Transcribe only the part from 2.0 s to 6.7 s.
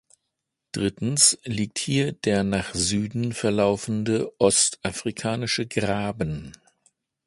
der nach Süden verlaufende Ostafrikanische Graben.